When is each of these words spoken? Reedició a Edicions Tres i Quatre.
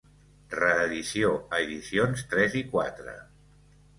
Reedició 0.53 1.33
a 1.57 1.59
Edicions 1.67 2.25
Tres 2.33 2.57
i 2.61 2.63
Quatre. 2.75 3.17